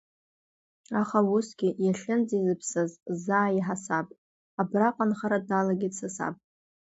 Аха 1.01 1.19
усгьы, 1.35 1.69
иахьынӡеизаԥсаз 1.85 2.91
заа 3.23 3.55
иҳасаб, 3.57 4.07
абраҟа 4.61 5.03
анхара 5.07 5.39
далагеит 5.47 5.93
са 5.99 6.09
саб. 6.15 6.35